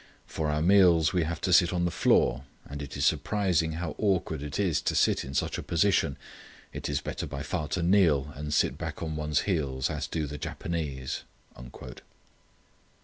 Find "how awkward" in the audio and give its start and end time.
3.73-4.41